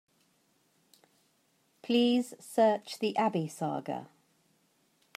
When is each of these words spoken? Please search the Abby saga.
Please 1.83 2.33
search 2.39 2.97
the 2.97 3.15
Abby 3.17 3.47
saga. 3.47 4.09